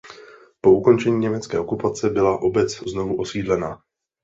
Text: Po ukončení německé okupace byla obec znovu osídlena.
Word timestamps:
Po 0.61 0.71
ukončení 0.71 1.19
německé 1.19 1.59
okupace 1.59 2.09
byla 2.09 2.37
obec 2.41 2.79
znovu 2.89 3.17
osídlena. 3.17 3.81